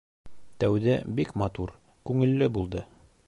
[0.63, 1.75] Тәүҙә бик матур,
[2.11, 2.85] күңелле булды.